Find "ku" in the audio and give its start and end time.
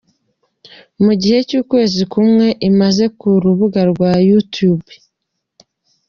3.17-3.27